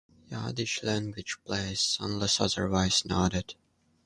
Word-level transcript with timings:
Yiddish-language 0.31 1.37
plays, 1.45 1.97
unless 1.99 2.41
otherwise 2.41 3.05
noted. 3.05 3.53